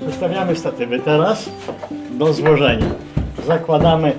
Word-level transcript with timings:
Przestawiamy 0.00 0.56
statywy 0.56 0.98
teraz 1.00 1.50
do 2.10 2.32
złożenia. 2.32 2.86
Zakładamy 3.46 4.12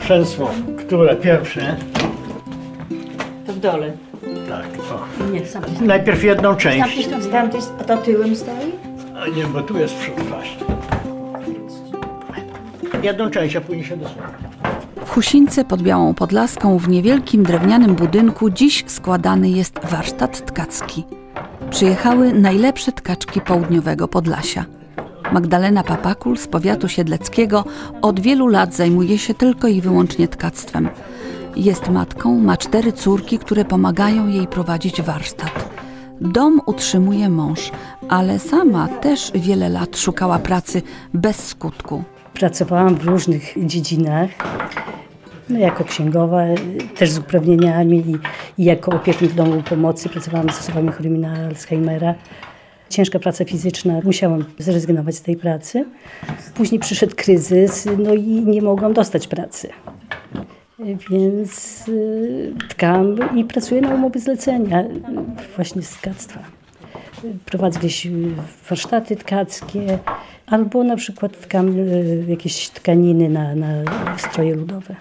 przęsło, 0.00 0.50
które 0.78 1.16
pierwsze. 1.16 1.76
To 3.46 3.52
w 3.52 3.58
dole. 3.58 3.92
Tak, 4.48 4.66
o. 4.94 5.32
Nie, 5.32 5.46
sam 5.46 5.62
Najpierw 5.80 6.24
jedną 6.24 6.56
część. 6.56 7.08
z 7.20 7.30
tamtej, 7.30 7.60
a 7.80 7.84
to 7.84 7.96
tyłem 7.96 8.36
stoi? 8.36 8.72
A 9.22 9.26
nie, 9.36 9.44
bo 9.46 9.62
tu 9.62 9.78
jest 9.78 9.94
przód 9.94 10.14
właśnie. 10.20 10.64
Jedną 13.02 13.30
część, 13.30 13.56
a 13.56 13.60
później 13.60 13.84
się 13.84 13.96
dosuwa. 13.96 14.22
W 15.06 15.10
Husince 15.10 15.64
pod 15.64 15.82
Białą 15.82 16.14
Podlaską 16.14 16.78
w 16.78 16.88
niewielkim 16.88 17.42
drewnianym 17.42 17.94
budynku 17.94 18.50
dziś 18.50 18.84
składany 18.86 19.48
jest 19.48 19.78
warsztat 19.84 20.46
tkacki. 20.46 21.04
Przyjechały 21.70 22.32
najlepsze 22.32 22.92
tkaczki 22.92 23.40
południowego 23.40 24.08
Podlasia. 24.08 24.64
Magdalena 25.32 25.82
Papakul 25.82 26.36
z 26.36 26.48
powiatu 26.48 26.88
siedleckiego 26.88 27.64
od 28.02 28.20
wielu 28.20 28.46
lat 28.46 28.74
zajmuje 28.74 29.18
się 29.18 29.34
tylko 29.34 29.68
i 29.68 29.80
wyłącznie 29.80 30.28
tkactwem. 30.28 30.88
Jest 31.56 31.88
matką, 31.88 32.38
ma 32.38 32.56
cztery 32.56 32.92
córki, 32.92 33.38
które 33.38 33.64
pomagają 33.64 34.28
jej 34.28 34.46
prowadzić 34.46 35.02
warsztat. 35.02 35.70
Dom 36.20 36.60
utrzymuje 36.66 37.28
mąż, 37.28 37.70
ale 38.08 38.38
sama 38.38 38.88
też 38.88 39.32
wiele 39.34 39.68
lat 39.68 39.96
szukała 39.96 40.38
pracy 40.38 40.82
bez 41.14 41.46
skutku. 41.48 42.04
Pracowałam 42.34 42.94
w 42.94 43.04
różnych 43.04 43.54
dziedzinach. 43.66 44.30
No, 45.50 45.58
jako 45.58 45.84
księgowa, 45.84 46.44
y, 46.46 46.56
też 46.96 47.10
z 47.10 47.18
uprawnieniami 47.18 48.04
i, 48.58 48.64
jako 48.64 48.92
opiekun 48.92 49.28
w 49.28 49.34
domu 49.34 49.62
pomocy. 49.62 50.08
Pracowałam 50.08 50.50
z 50.50 50.60
osobami 50.60 50.92
chorymi 50.92 51.18
na 51.18 51.32
Alzheimera. 51.32 52.14
Ciężka 52.88 53.18
praca 53.18 53.44
fizyczna, 53.44 54.00
musiałam 54.04 54.44
zrezygnować 54.58 55.14
z 55.14 55.22
tej 55.22 55.36
pracy. 55.36 55.84
Później 56.54 56.80
przyszedł 56.80 57.16
kryzys, 57.16 57.88
no 57.98 58.14
i 58.14 58.26
nie 58.26 58.62
mogłam 58.62 58.92
dostać 58.92 59.28
pracy. 59.28 59.68
Więc 61.10 61.84
y, 61.88 62.52
tkam 62.68 63.16
i 63.36 63.44
pracuję 63.44 63.80
na 63.80 63.94
umowy 63.94 64.18
zlecenia, 64.18 64.84
właśnie 65.56 65.82
z 65.82 65.90
tkactwa 65.90 66.58
prowadzę 67.44 67.78
gdzieś 67.78 68.08
warsztaty 68.68 69.16
tkackie, 69.16 69.98
albo 70.46 70.84
na 70.84 70.96
przykład 70.96 71.40
tkam 71.40 71.78
y, 71.78 72.24
jakieś 72.28 72.68
tkaniny 72.68 73.28
na, 73.28 73.54
na 73.54 73.84
stroje 74.18 74.54
ludowe. 74.54 74.96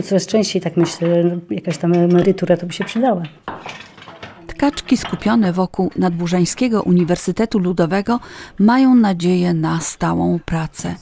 No 0.00 0.04
coraz 0.06 0.26
częściej 0.26 0.62
tak 0.62 0.76
myślę, 0.76 1.24
no, 1.24 1.36
jakaś 1.50 1.78
tam 1.78 1.92
emerytura 1.92 2.56
to 2.56 2.66
by 2.66 2.72
się 2.72 2.84
przydała. 2.84 3.22
Tkaczki 4.46 4.96
skupione 4.96 5.52
wokół 5.52 5.90
Nadburzańskiego 5.96 6.82
Uniwersytetu 6.82 7.58
Ludowego 7.58 8.20
mają 8.58 8.94
nadzieję 8.94 9.54
na 9.54 9.80
stałą 9.80 10.38
pracę. 10.44 10.94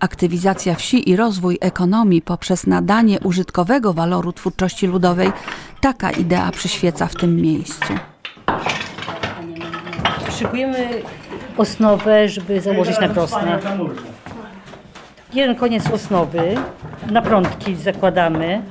Aktywizacja 0.00 0.74
wsi 0.74 1.10
i 1.10 1.16
rozwój 1.16 1.58
ekonomii 1.60 2.22
poprzez 2.22 2.66
nadanie 2.66 3.20
użytkowego 3.20 3.92
waloru 3.92 4.32
twórczości 4.32 4.86
ludowej 4.86 5.32
taka 5.80 6.10
idea 6.10 6.50
przyświeca 6.50 7.06
w 7.06 7.14
tym 7.14 7.36
miejscu. 7.36 7.94
Szykujemy 10.38 11.02
osnowę, 11.56 12.28
żeby 12.28 12.60
założyć 12.60 13.00
na 13.00 13.08
krosnę. 13.08 13.58
Jeden 15.34 15.56
koniec 15.56 15.90
osnowy, 15.90 16.54
na 17.10 17.22
prądki 17.22 17.74
zakładamy 17.74 18.62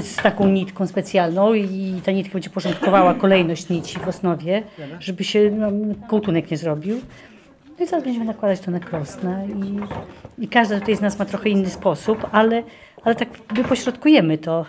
z 0.00 0.16
taką 0.16 0.48
nitką 0.48 0.86
specjalną 0.86 1.54
i 1.54 2.00
ta 2.04 2.12
nitka 2.12 2.32
będzie 2.32 2.50
porządkowała 2.50 3.14
kolejność 3.14 3.68
nici 3.68 3.98
w 3.98 4.08
osnowie, 4.08 4.62
żeby 5.00 5.24
się 5.24 5.50
no, 5.50 5.68
kołtunek 6.08 6.50
nie 6.50 6.56
zrobił. 6.56 7.00
No 7.78 7.84
i 7.84 7.88
zaraz 7.88 8.04
będziemy 8.04 8.24
nakładać 8.26 8.60
to 8.60 8.70
na 8.70 8.80
krosnę 8.80 9.46
i, 9.48 9.80
i 10.44 10.48
każda 10.48 10.80
tutaj 10.80 10.96
z 10.96 11.00
nas 11.00 11.18
ma 11.18 11.24
trochę 11.24 11.48
inny 11.48 11.70
sposób, 11.70 12.26
ale, 12.32 12.62
ale 13.04 13.14
tak 13.14 13.28
wypośrodkujemy 13.54 14.38
to 14.38 14.64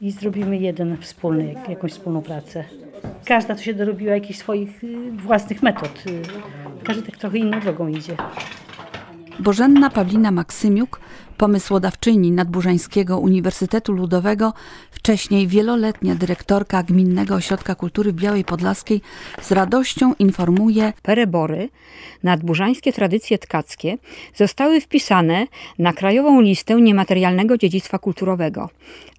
i 0.00 0.10
zrobimy 0.10 0.56
jeden 0.56 0.96
wspólny, 0.96 1.52
jak- 1.52 1.68
jakąś 1.68 1.92
wspólną 1.92 2.22
pracę. 2.22 2.64
Każda 3.24 3.54
to 3.54 3.62
się 3.62 3.74
dorobiła 3.74 4.14
jakichś 4.14 4.38
swoich 4.38 4.84
y, 4.84 5.12
własnych 5.12 5.62
metod. 5.62 6.02
y. 6.06 6.22
Każdy 6.84 7.02
tak 7.02 7.16
trochę 7.16 7.38
inną 7.38 7.60
drogą 7.60 7.88
idzie. 7.88 8.16
Bożenna 9.40 9.90
Pawlina 9.90 10.30
Maksymiuk, 10.30 11.00
pomysłodawczyni 11.36 12.32
Nadburzańskiego 12.32 13.18
Uniwersytetu 13.18 13.92
Ludowego, 13.92 14.52
wcześniej 14.90 15.48
wieloletnia 15.48 16.14
dyrektorka 16.14 16.82
Gminnego 16.82 17.34
Ośrodka 17.34 17.74
Kultury 17.74 18.12
Białej 18.12 18.44
Podlaskiej, 18.44 19.00
z 19.42 19.52
radością 19.52 20.14
informuje, 20.18 20.92
Perebory, 21.02 21.68
nadburzańskie 22.22 22.92
tradycje 22.92 23.38
tkackie 23.38 23.98
zostały 24.34 24.80
wpisane 24.80 25.46
na 25.78 25.92
krajową 25.92 26.40
listę 26.40 26.80
niematerialnego 26.80 27.58
dziedzictwa 27.58 27.98
kulturowego. 27.98 28.70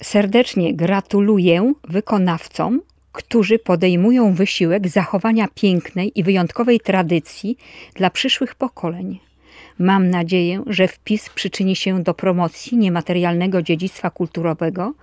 Serdecznie 0.04 0.74
gratuluję 0.74 1.74
wykonawcom, 1.84 2.82
którzy 3.12 3.60
podejmują 3.60 4.34
wysiłek 4.34 4.88
zachowania 4.88 5.48
pięknej 5.56 6.20
i 6.20 6.24
wyjątkowej 6.24 6.80
tradycji 6.80 7.58
dla 7.96 8.10
przyszłych 8.10 8.56
pokoleń. 8.56 9.31
Mam 9.80 10.10
nadzieję, 10.10 10.64
że 10.68 10.88
wpis 10.88 11.30
przyczyni 11.30 11.76
się 11.76 12.04
do 12.04 12.14
promocji 12.14 12.78
niematerialnego 12.78 13.62
dziedzictwa 13.62 14.10
kulturowego 14.10 14.94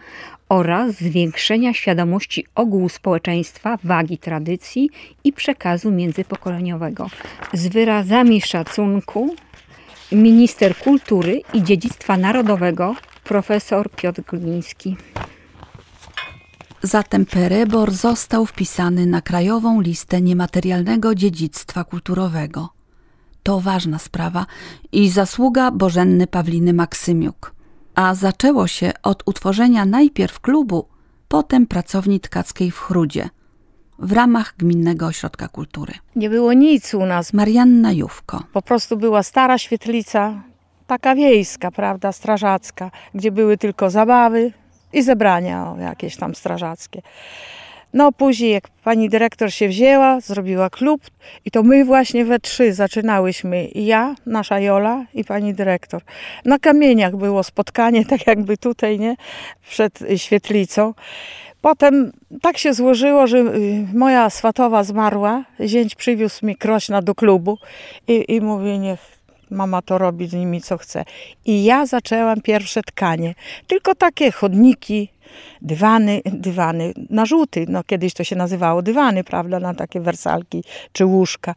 oraz 0.49 0.95
zwiększenia 0.95 1.75
świadomości 1.75 2.47
ogółu 2.55 2.89
społeczeństwa 2.89 3.79
wagi 3.85 4.19
tradycji 4.19 4.91
i 5.25 5.33
przekazu 5.33 5.91
międzypokoleniowego. 5.91 7.11
Z 7.53 7.69
wyrazami 7.69 8.41
szacunku 8.41 9.35
minister 10.13 10.77
kultury 10.77 11.41
i 11.55 11.63
dziedzictwa 11.63 12.17
narodowego 12.17 12.95
profesor 13.25 13.91
Piotr 13.91 14.23
Gliński. 14.23 14.97
zatem 16.83 17.27
Perebor 17.27 17.93
został 17.93 18.47
wpisany 18.47 19.07
na 19.07 19.23
krajową 19.23 19.81
listę 19.81 20.23
niematerialnego 20.23 21.15
dziedzictwa 21.15 21.85
kulturowego. 21.85 22.78
To 23.49 23.61
ważna 23.61 23.99
sprawa 23.99 24.47
i 24.93 25.11
zasługa 25.11 25.71
Bożenny 25.71 26.27
Pawliny 26.27 26.73
Maksymiuk. 26.73 27.55
A 27.95 28.15
zaczęło 28.15 28.67
się 28.67 28.93
od 29.03 29.23
utworzenia 29.27 29.85
najpierw 29.85 30.41
klubu, 30.41 30.89
potem 31.29 31.67
pracowni 31.67 32.21
tkackiej 32.21 32.71
w 32.71 32.79
Chrudzie, 32.79 33.29
w 33.99 34.13
ramach 34.13 34.55
Gminnego 34.59 35.07
Ośrodka 35.07 35.49
Kultury. 35.49 35.93
Nie 36.17 36.31
było 36.31 36.53
nic 36.53 36.95
u 36.95 37.07
nas. 37.07 37.33
Marianna 37.33 37.93
Jówko. 37.93 38.43
Po 38.53 38.63
prostu 38.63 38.97
była 38.97 39.23
stara 39.23 39.59
świetlica, 39.59 40.43
taka 40.87 41.15
wiejska, 41.15 41.71
prawda, 41.71 42.13
strażacka, 42.13 42.91
gdzie 43.15 43.33
były 43.33 43.59
tylko 43.59 43.91
zabawy 43.91 44.53
i 44.93 45.03
zebrania 45.03 45.71
o, 45.71 45.79
jakieś 45.79 46.17
tam 46.17 46.35
strażackie. 46.35 47.03
No 47.93 48.13
później 48.13 48.53
jak 48.53 48.69
pani 48.69 49.09
dyrektor 49.09 49.53
się 49.53 49.69
wzięła, 49.69 50.21
zrobiła 50.21 50.71
klub 50.71 51.01
i 51.45 51.51
to 51.51 51.63
my 51.63 51.85
właśnie 51.85 52.25
we 52.25 52.39
trzy 52.39 52.73
zaczynałyśmy. 52.73 53.69
Ja, 53.75 54.15
nasza 54.27 54.61
Jola 54.61 55.05
i 55.15 55.25
pani 55.25 55.55
dyrektor. 55.55 56.03
Na 56.45 56.59
kamieniach 56.59 57.17
było 57.17 57.43
spotkanie, 57.43 58.05
tak 58.13 58.27
jakby 58.27 58.57
tutaj, 58.57 58.99
nie? 58.99 59.17
Przed 59.69 59.99
świetlicą. 60.17 60.95
Potem 61.61 62.13
tak 62.43 62.59
się 62.59 62.75
złożyło, 62.75 63.27
że 63.27 63.39
y, 63.39 63.87
moja 63.95 64.31
swatowa 64.31 64.85
zmarła, 64.85 65.45
zięć 65.61 65.95
przywiózł 65.95 66.47
mi 66.47 66.57
krośna 66.57 67.03
do 67.03 67.15
klubu 67.15 67.59
i, 68.09 68.25
i 68.29 68.41
mówi, 68.41 68.79
niech 68.79 69.19
mama 69.51 69.83
to 69.83 69.99
robi 69.99 70.29
z 70.29 70.33
nimi 70.33 70.61
co 70.61 70.79
chce. 70.79 71.05
I 71.45 71.65
ja 71.65 71.87
zaczęłam 71.87 72.41
pierwsze 72.41 72.83
tkanie. 72.83 73.35
Tylko 73.67 73.95
takie 73.95 74.33
chodniki, 74.33 75.09
dywany, 75.63 76.21
dywany 76.25 76.93
na 77.11 77.27
żółty, 77.27 77.67
no 77.69 77.85
kiedyś 77.85 78.15
to 78.15 78.25
się 78.25 78.37
nazywało 78.37 78.83
dywany, 78.83 79.25
prawda, 79.25 79.61
na 79.61 79.75
takie 79.75 80.01
wersalki 80.01 80.65
czy 80.93 81.07
łóżka. 81.07 81.55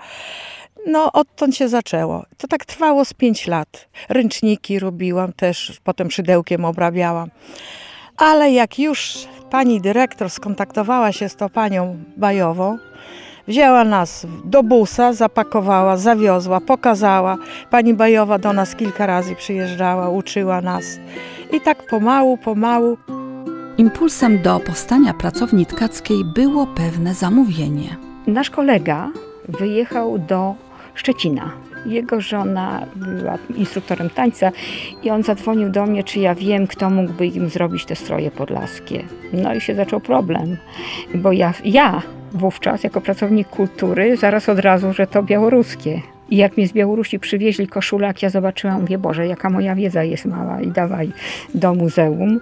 No, 0.88 1.12
odtąd 1.12 1.56
się 1.56 1.68
zaczęło. 1.68 2.25
To 2.38 2.47
tak 2.47 2.65
trwało 2.65 3.06
z 3.06 3.13
pięć 3.13 3.47
lat. 3.47 3.88
Ręczniki 4.09 4.79
robiłam 4.79 5.33
też, 5.33 5.79
potem 5.83 6.12
szydełkiem 6.12 6.65
obrabiałam. 6.65 7.29
Ale 8.18 8.51
jak 8.51 8.79
już 8.79 9.27
pani 9.50 9.81
dyrektor 9.81 10.29
skontaktowała 10.29 11.12
się 11.12 11.29
z 11.29 11.35
tą 11.35 11.50
panią 11.50 11.97
Bajową, 12.17 12.77
wzięła 13.47 13.83
nas 13.83 14.27
do 14.45 14.63
busa, 14.63 15.13
zapakowała, 15.13 15.97
zawiozła, 15.97 16.62
pokazała. 16.62 17.38
Pani 17.69 17.94
Bajowa 17.94 18.38
do 18.38 18.53
nas 18.53 18.75
kilka 18.75 19.06
razy 19.06 19.35
przyjeżdżała, 19.35 20.09
uczyła 20.09 20.62
nas. 20.62 20.85
I 21.53 21.62
tak 21.62 21.88
pomału, 21.89 22.38
pomału 22.38 22.97
Impulsem 23.77 24.41
do 24.41 24.59
powstania 24.59 25.13
pracowni 25.13 25.65
tkackiej 25.65 26.25
było 26.25 26.68
pewne 26.68 27.13
zamówienie. 27.13 27.95
Nasz 28.27 28.50
kolega 28.50 29.12
wyjechał 29.50 30.19
do 30.19 30.56
Szczecina. 30.95 31.51
Jego 31.85 32.21
żona 32.21 32.85
była 32.95 33.38
instruktorem 33.56 34.09
tańca 34.09 34.51
i 35.03 35.09
on 35.09 35.23
zadzwonił 35.23 35.69
do 35.69 35.85
mnie, 35.85 36.03
czy 36.03 36.19
ja 36.19 36.35
wiem, 36.35 36.68
kto 36.68 36.89
mógłby 36.89 37.27
im 37.27 37.50
zrobić 37.50 37.85
te 37.85 37.95
stroje 37.95 38.31
podlaskie. 38.31 39.03
No 39.33 39.53
i 39.53 39.62
się 39.62 39.75
zaczął 39.75 40.00
problem, 40.00 40.57
bo 41.15 41.31
ja, 41.31 41.53
ja 41.65 42.01
wówczas 42.31 42.83
jako 42.83 43.01
pracownik 43.01 43.47
kultury 43.47 44.17
zaraz 44.17 44.50
od 44.50 44.59
razu, 44.59 44.94
że 44.94 45.07
to 45.07 45.24
białoruskie. 45.24 46.01
I 46.31 46.37
jak 46.37 46.57
mnie 46.57 46.67
z 46.67 46.73
Białorusi 46.73 47.19
przywieźli 47.19 47.67
koszulę, 47.67 48.07
jak 48.07 48.21
ja 48.21 48.29
zobaczyłam, 48.29 48.81
mówię, 48.81 48.97
Boże, 48.97 49.27
jaka 49.27 49.49
moja 49.49 49.75
wiedza 49.75 50.03
jest 50.03 50.25
mała 50.25 50.61
i 50.61 50.67
dawaj 50.67 51.11
do 51.55 51.73
muzeum. 51.73 52.41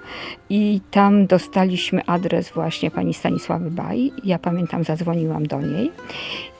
I 0.49 0.81
tam 0.91 1.27
dostaliśmy 1.27 2.05
adres 2.05 2.49
właśnie 2.49 2.91
pani 2.91 3.13
Stanisławy 3.13 3.71
Baj. 3.71 4.11
Ja 4.23 4.39
pamiętam, 4.39 4.83
zadzwoniłam 4.83 5.47
do 5.47 5.61
niej 5.61 5.91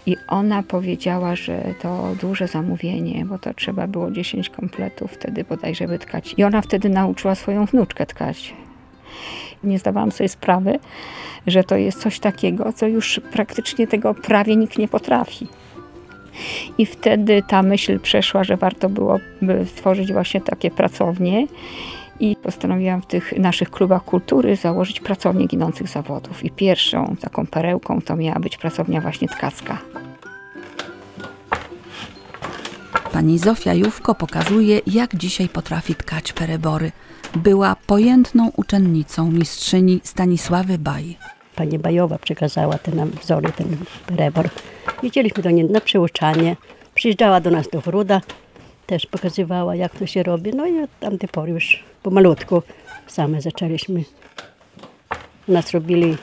i 0.06 0.16
ona 0.28 0.64
powiedziała, 0.64 1.36
że 1.36 1.64
to 1.82 2.16
duże 2.22 2.48
zamówienie, 2.48 3.26
bo 3.26 3.40
to 3.40 3.54
trzeba 3.54 3.88
było 3.88 4.12
10 4.12 4.50
kompletów 4.50 5.12
wtedy 5.12 5.44
bodajże 5.44 5.88
wytkać. 5.88 6.36
I 6.38 6.44
ona 6.44 6.62
wtedy 6.62 6.90
nauczyła 6.90 7.36
swoją 7.36 7.66
wnuczkę 7.66 8.06
tkać. 8.06 8.54
Nie 9.64 9.80
zdawałam 9.80 10.12
sobie 10.12 10.30
sprawy, 10.30 10.80
że 11.48 11.64
to 11.64 11.76
jest 11.76 12.02
coś 12.02 12.20
takiego, 12.20 12.74
co 12.74 12.88
już 12.88 13.22
praktycznie 13.32 13.88
tego 13.88 14.14
prawie 14.14 14.56
nikt 14.56 14.78
nie 14.78 14.88
potrafi. 14.88 15.48
I 16.78 16.86
wtedy 16.86 17.44
ta 17.48 17.64
myśl 17.64 18.00
przeszła, 18.00 18.44
że 18.44 18.58
warto 18.58 18.90
byłoby 18.90 19.66
stworzyć 19.66 20.14
właśnie 20.14 20.42
takie 20.42 20.72
pracownie. 20.72 21.48
I 22.20 22.36
postanowiłam 22.44 23.02
w 23.02 23.06
tych 23.06 23.38
naszych 23.38 23.72
klubach 23.72 24.04
kultury 24.04 24.56
założyć 24.56 25.00
pracownię 25.00 25.48
ginących 25.48 25.88
zawodów. 25.88 26.46
I 26.46 26.52
pierwszą 26.52 27.16
taką 27.22 27.48
perełką 27.48 28.02
to 28.02 28.16
miała 28.16 28.40
być 28.40 28.58
pracownia 28.58 29.02
właśnie 29.02 29.28
tkacka. 29.28 29.78
Pani 33.14 33.38
Zofia 33.38 33.74
Jówko 33.74 34.16
pokazuje, 34.16 34.82
jak 34.88 35.16
dzisiaj 35.16 35.50
potrafi 35.50 35.96
tkać 35.96 36.34
perebory. 36.34 36.92
Była 37.36 37.76
pojętną 37.88 38.52
uczennicą 38.56 39.32
mistrzyni 39.32 40.02
Stanisławy 40.04 40.78
Baj. 40.78 41.18
Pani 41.60 41.80
Bajowa 41.80 42.18
przekazała 42.18 42.78
te 42.78 42.92
nam 42.92 43.10
wzory, 43.10 43.52
ten 43.52 43.78
rebor. 44.18 44.50
Jeździliśmy 45.04 45.44
do 45.44 45.52
niej 45.52 45.66
na 45.66 45.82
przyuczanie. 45.82 46.56
Przyjeżdżała 46.96 47.42
do 47.42 47.52
nas 47.52 47.70
do 47.70 47.82
Wróda, 47.82 48.22
też 48.86 49.06
pokazywała, 49.06 49.76
jak 49.76 49.96
to 49.96 50.08
się 50.08 50.24
robi. 50.24 50.52
No 50.54 50.66
i 50.66 50.82
od 50.82 50.90
tamtej 51.00 51.30
pory 51.30 51.52
już 51.52 51.84
pomalutku 52.04 52.64
same 53.08 53.42
zaczęliśmy. 53.42 54.04
U 55.48 55.52
nas 55.52 55.72
robili, 55.72 56.18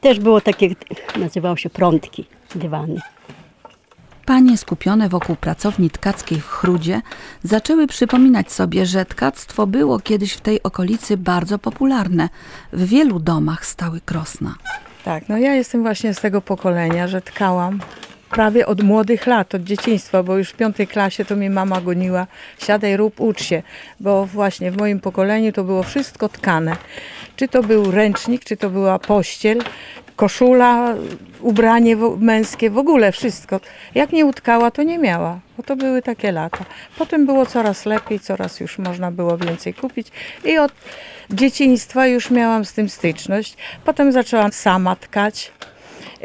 też 0.00 0.20
było 0.20 0.40
takie, 0.40 0.70
nazywało 1.16 1.56
się 1.56 1.70
prątki, 1.70 2.24
dywany. 2.54 3.00
Panie 4.28 4.58
skupione 4.58 5.08
wokół 5.08 5.36
pracowni 5.36 5.90
tkackiej 5.90 6.40
w 6.40 6.48
Chrudzie 6.48 7.00
zaczęły 7.42 7.86
przypominać 7.86 8.52
sobie, 8.52 8.86
że 8.86 9.04
tkactwo 9.04 9.66
było 9.66 9.98
kiedyś 9.98 10.32
w 10.32 10.40
tej 10.40 10.62
okolicy 10.62 11.16
bardzo 11.16 11.58
popularne. 11.58 12.28
W 12.72 12.84
wielu 12.84 13.20
domach 13.20 13.66
stały 13.66 14.00
krosna. 14.00 14.54
Tak, 15.04 15.28
no 15.28 15.38
ja 15.38 15.54
jestem 15.54 15.82
właśnie 15.82 16.14
z 16.14 16.20
tego 16.20 16.40
pokolenia, 16.40 17.08
że 17.08 17.22
tkałam 17.22 17.80
prawie 18.30 18.66
od 18.66 18.82
młodych 18.82 19.26
lat, 19.26 19.54
od 19.54 19.62
dzieciństwa, 19.62 20.22
bo 20.22 20.38
już 20.38 20.50
w 20.50 20.56
piątej 20.56 20.86
klasie 20.86 21.24
to 21.24 21.36
mnie 21.36 21.50
mama 21.50 21.80
goniła, 21.80 22.26
siadaj, 22.58 22.96
rób, 22.96 23.20
ucz 23.20 23.42
się, 23.42 23.62
bo 24.00 24.26
właśnie 24.26 24.70
w 24.70 24.76
moim 24.76 25.00
pokoleniu 25.00 25.52
to 25.52 25.64
było 25.64 25.82
wszystko 25.82 26.28
tkane. 26.28 26.76
Czy 27.36 27.48
to 27.48 27.62
był 27.62 27.90
ręcznik, 27.90 28.44
czy 28.44 28.56
to 28.56 28.70
była 28.70 28.98
pościel, 28.98 29.58
koszula, 30.18 30.94
ubranie 31.40 31.96
męskie, 32.18 32.70
w 32.70 32.78
ogóle 32.78 33.12
wszystko. 33.12 33.60
Jak 33.94 34.12
nie 34.12 34.26
utkała, 34.26 34.70
to 34.70 34.82
nie 34.82 34.98
miała, 34.98 35.40
bo 35.56 35.62
to 35.62 35.76
były 35.76 36.02
takie 36.02 36.32
lata. 36.32 36.64
Potem 36.98 37.26
było 37.26 37.46
coraz 37.46 37.86
lepiej, 37.86 38.20
coraz 38.20 38.60
już 38.60 38.78
można 38.78 39.10
było 39.10 39.36
więcej 39.36 39.74
kupić 39.74 40.08
i 40.44 40.58
od 40.58 40.72
dzieciństwa 41.30 42.06
już 42.06 42.30
miałam 42.30 42.64
z 42.64 42.72
tym 42.72 42.88
styczność. 42.88 43.56
Potem 43.84 44.12
zaczęłam 44.12 44.52
sama 44.52 44.96
tkać 44.96 45.52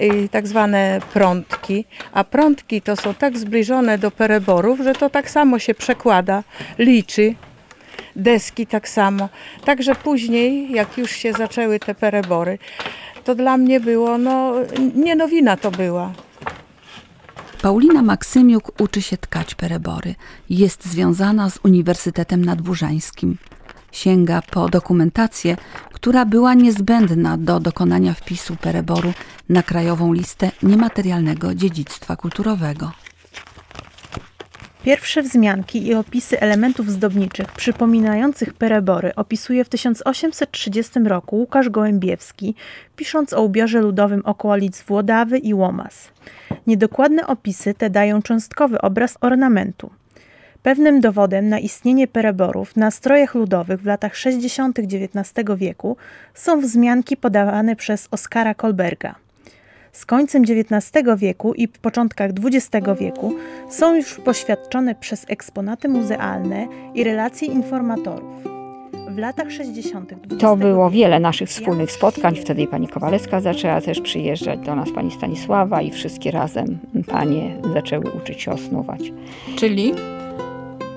y, 0.01 0.30
tak 0.31 0.48
zwane 0.48 1.00
prątki, 1.13 1.86
a 2.13 2.24
prątki 2.24 2.81
to 2.81 2.96
są 2.96 3.13
tak 3.13 3.38
zbliżone 3.38 3.98
do 3.98 4.12
pereborów, 4.12 4.80
że 4.80 4.94
to 4.94 5.10
tak 5.10 5.30
samo 5.30 5.60
się 5.60 5.74
przekłada, 5.74 6.44
liczy, 6.78 7.36
deski 8.16 8.68
tak 8.68 8.89
samo. 8.89 9.30
Także 9.66 9.96
później, 9.96 10.72
jak 10.72 10.98
już 10.98 11.12
się 11.12 11.34
zaczęły 11.34 11.80
te 11.80 11.96
perebory, 11.96 12.57
to 13.24 13.36
dla 13.36 13.58
mnie 13.58 13.80
było, 13.80 14.18
no 14.18 14.54
nie 14.96 15.16
nowina 15.16 15.58
to 15.58 15.72
była. 15.72 16.12
Paulina 17.62 18.02
Maksymiuk 18.02 18.81
uczy 18.81 19.02
się 19.02 19.18
tkać 19.18 19.56
perebory. 19.56 20.16
Jest 20.50 20.86
związana 20.86 21.50
z 21.50 21.60
Uniwersytetem 21.64 22.46
Nadburzańskim. 22.46 23.38
Sięga 23.92 24.42
po 24.42 24.70
dokumentację, 24.70 25.58
która 25.94 26.25
była 26.25 26.54
niezbędna 26.54 27.38
do 27.38 27.60
dokonania 27.60 28.14
wpisu 28.14 28.56
pereboru 28.56 29.14
na 29.50 29.64
krajową 29.64 30.14
listę 30.14 30.52
niematerialnego 30.64 31.56
dziedzictwa 31.56 32.16
kulturowego. 32.16 32.92
Pierwsze 34.84 35.22
wzmianki 35.22 35.88
i 35.88 35.94
opisy 35.94 36.40
elementów 36.40 36.92
zdobniczych 36.92 37.52
przypominających 37.52 38.54
perebory 38.54 39.16
opisuje 39.16 39.66
w 39.66 39.70
1830 39.70 41.00
roku 41.00 41.36
Łukasz 41.38 41.70
Gołębiewski, 41.70 42.56
pisząc 42.96 43.34
o 43.34 43.42
ubiorze 43.42 43.82
ludowym 43.82 44.22
okolic 44.26 44.82
Włodawy 44.82 45.38
i 45.38 45.54
Łomas. 45.54 46.12
Niedokładne 46.68 47.28
opisy 47.28 47.74
te 47.74 47.90
dają 47.90 48.22
cząstkowy 48.22 48.82
obraz 48.82 49.18
ornamentu. 49.22 49.90
Pewnym 50.64 51.02
dowodem 51.02 51.50
na 51.50 51.60
istnienie 51.60 52.08
pereborów 52.08 52.76
na 52.76 52.92
strojach 52.92 53.36
ludowych 53.36 53.82
w 53.82 53.86
latach 53.86 54.16
60. 54.16 54.80
XIX 54.80 55.46
wieku 55.58 55.98
są 56.34 56.62
wzmianki 56.62 57.18
podawane 57.18 57.76
przez 57.76 58.08
Oskara 58.12 58.54
Kolberga. 58.54 59.23
Z 59.94 60.06
końcem 60.06 60.44
XIX 60.44 61.04
wieku 61.18 61.54
i 61.54 61.68
w 61.68 61.80
początkach 61.80 62.31
XX 62.44 62.88
wieku 63.00 63.34
są 63.69 63.95
już 63.95 64.19
poświadczone 64.19 64.95
przez 64.95 65.25
eksponaty 65.30 65.90
muzealne 65.90 66.68
i 66.94 67.04
relacje 67.04 67.48
informatorów. 67.48 68.44
W 69.10 69.18
latach 69.18 69.51
60. 69.51 70.13
XX 70.13 70.42
To 70.42 70.56
było 70.56 70.90
wiele 70.90 71.19
naszych 71.19 71.50
wspólnych 71.50 71.92
spotkań. 71.92 72.36
Wtedy 72.36 72.68
pani 72.68 72.88
Kowalewska 72.88 73.42
zaczęła 73.42 73.81
też 73.81 74.01
przyjeżdżać 74.01 74.60
do 74.60 74.75
nas, 74.75 74.92
pani 74.95 75.12
Stanisława 75.12 75.81
i 75.81 75.92
wszystkie 75.92 76.31
razem 76.31 76.80
panie 77.07 77.57
zaczęły 77.74 78.12
uczyć 78.12 78.42
się 78.42 78.51
osnuwać. 78.51 79.13
Czyli 79.56 79.94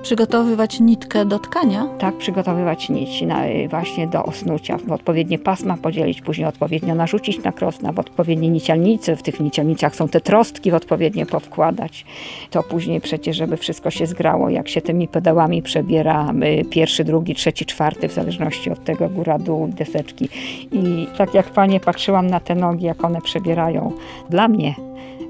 przygotowywać 0.07 0.79
nitkę 0.79 1.25
do 1.25 1.39
tkania. 1.39 1.87
Tak 1.99 2.17
przygotowywać 2.17 2.89
nić 2.89 3.21
na, 3.21 3.41
właśnie 3.69 4.07
do 4.07 4.23
osnucia, 4.23 4.77
w 4.77 4.91
odpowiednie 4.91 5.39
pasma 5.39 5.77
podzielić, 5.77 6.21
później 6.21 6.47
odpowiednio 6.47 6.95
narzucić 6.95 7.43
na 7.43 7.51
krosna, 7.51 7.91
w 7.91 7.99
odpowiednie 7.99 8.49
nicialnice, 8.49 9.15
w 9.15 9.23
tych 9.23 9.39
nicialnicach 9.39 9.95
są 9.95 10.07
te 10.07 10.21
trostki 10.21 10.71
w 10.71 10.73
odpowiednie 10.73 11.25
powkładać. 11.25 12.05
To 12.51 12.63
później 12.63 13.01
przecież, 13.01 13.37
żeby 13.37 13.57
wszystko 13.57 13.91
się 13.91 14.05
zgrało, 14.05 14.49
jak 14.49 14.69
się 14.69 14.81
tymi 14.81 15.07
pedałami 15.07 15.61
przebiera 15.61 16.33
y, 16.61 16.65
pierwszy, 16.65 17.03
drugi, 17.03 17.35
trzeci, 17.35 17.65
czwarty, 17.65 18.07
w 18.07 18.13
zależności 18.13 18.71
od 18.71 18.83
tego 18.83 19.09
góra, 19.09 19.39
dół, 19.39 19.67
deseczki. 19.67 20.29
I 20.71 21.07
tak 21.17 21.33
jak 21.33 21.45
panie 21.45 21.79
patrzyłam 21.79 22.27
na 22.27 22.39
te 22.39 22.55
nogi, 22.55 22.85
jak 22.85 23.03
one 23.03 23.21
przebierają, 23.21 23.91
dla 24.29 24.47
mnie, 24.47 24.75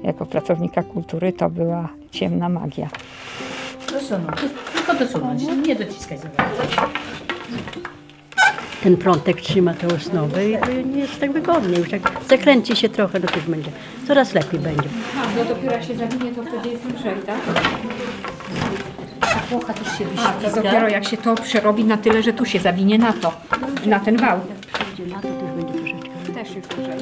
jako 0.02 0.26
pracownika 0.26 0.82
kultury, 0.82 1.32
to 1.32 1.50
była 1.50 1.88
ciemna 2.10 2.48
magia. 2.48 2.88
Dosunąć. 3.92 4.67
Tylko 4.88 5.04
dosunąć, 5.04 5.42
nie 5.66 5.76
dociskać 5.76 6.20
za 6.20 6.28
bardzo. 6.28 6.62
Ten 8.82 8.96
prątek 8.96 9.40
trzyma 9.40 9.74
te 9.74 9.86
osnowy 9.86 10.50
i 10.50 10.58
to 10.58 10.72
nie 10.94 11.00
jest 11.00 11.20
tak 11.20 11.32
wygodnie. 11.32 11.78
Już 11.78 11.92
jak 11.92 12.12
zakręci 12.28 12.76
się 12.76 12.88
trochę, 12.88 13.20
no 13.20 13.26
to 13.26 13.36
już 13.36 13.44
będzie, 13.44 13.70
coraz 14.08 14.34
lepiej 14.34 14.60
będzie. 14.60 14.88
No 15.36 15.44
dopiero 15.44 15.72
jak 15.72 15.84
się 15.84 15.96
zawinie, 15.96 16.32
to 16.34 16.42
wtedy 16.42 16.68
jest 16.68 16.84
lżej, 16.84 17.14
tak? 17.26 17.38
A 19.20 19.38
płocha 19.50 19.72
też 19.74 19.98
się 19.98 20.04
A, 20.18 20.28
to 20.28 20.38
wyślizga. 20.38 20.62
dopiero 20.62 20.88
jak 20.88 21.04
się 21.04 21.16
to 21.16 21.34
przerobi 21.34 21.84
na 21.84 21.96
tyle, 21.96 22.22
że 22.22 22.32
tu 22.32 22.44
się 22.44 22.58
zawinie 22.58 22.98
na 22.98 23.12
to, 23.12 23.32
na 23.86 24.00
ten 24.00 24.16
wał. 24.16 24.40
Przyjdzie 24.94 25.14
lato, 25.14 25.28
to 25.28 25.44
już 25.44 25.64
będzie 25.64 25.72
troszeczkę. 25.78 26.32
Też 26.34 26.56
już 26.56 26.64
lżej. 26.78 26.98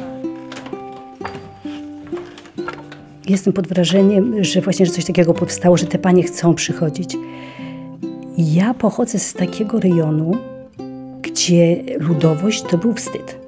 Jestem 3.29 3.53
pod 3.53 3.69
wrażeniem, 3.69 4.45
że 4.45 4.61
właśnie 4.61 4.87
że 4.87 4.93
coś 4.93 5.05
takiego 5.05 5.35
powstało, 5.35 5.77
że 5.77 5.87
te 5.87 5.99
panie 5.99 6.23
chcą 6.23 6.55
przychodzić. 6.55 7.17
Ja 8.39 8.75
pochodzę 8.75 9.19
z 9.19 9.33
takiego 9.33 9.81
rejonu, 9.81 10.33
gdzie 11.23 11.83
ludowość 11.99 12.63
to 12.63 12.79
był 12.79 12.95
wstyd. 12.95 13.39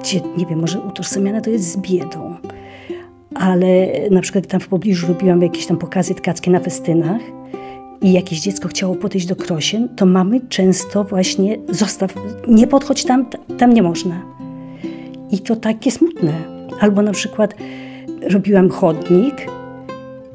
Gdzie, 0.00 0.20
nie 0.36 0.46
wiem, 0.46 0.60
może 0.60 0.80
utożsamiane 0.80 1.42
to 1.42 1.50
jest 1.50 1.72
z 1.72 1.76
biedą. 1.76 2.36
Ale 3.34 3.88
na 4.10 4.20
przykład 4.20 4.46
tam 4.46 4.60
w 4.60 4.68
pobliżu 4.68 5.06
robiłam 5.06 5.42
jakieś 5.42 5.66
tam 5.66 5.76
pokazy 5.76 6.14
tkackie 6.14 6.50
na 6.50 6.60
festynach 6.60 7.20
i 8.02 8.12
jakieś 8.12 8.40
dziecko 8.40 8.68
chciało 8.68 8.94
podejść 8.94 9.26
do 9.26 9.36
krosien, 9.36 9.88
to 9.96 10.06
mamy 10.06 10.40
często 10.48 11.04
właśnie 11.04 11.58
zostaw, 11.68 12.14
nie 12.48 12.66
podchodź 12.66 13.04
tam, 13.04 13.26
tam 13.58 13.72
nie 13.72 13.82
można. 13.82 14.22
I 15.30 15.38
to 15.38 15.56
takie 15.56 15.90
smutne. 15.90 16.32
Albo 16.80 17.02
na 17.02 17.12
przykład 17.12 17.54
robiłam 18.30 18.70
chodnik 18.70 19.34